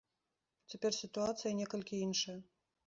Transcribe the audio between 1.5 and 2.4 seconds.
некалькі іншая.